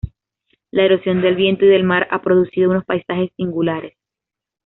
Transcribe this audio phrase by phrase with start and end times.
[0.71, 3.93] La erosión del viento y del mar ha producido unos paisajes singulares.